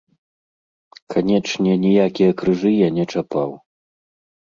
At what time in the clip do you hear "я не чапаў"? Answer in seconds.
2.75-3.51